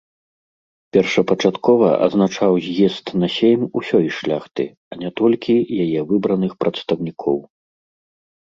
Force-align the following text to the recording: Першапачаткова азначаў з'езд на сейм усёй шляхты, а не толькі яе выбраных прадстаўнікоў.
Першапачаткова 0.95 1.87
азначаў 2.05 2.53
з'езд 2.67 3.05
на 3.23 3.27
сейм 3.37 3.61
усёй 3.81 4.07
шляхты, 4.21 4.63
а 4.95 4.99
не 5.03 5.09
толькі 5.23 5.53
яе 5.85 5.99
выбраных 6.13 6.51
прадстаўнікоў. 6.65 7.37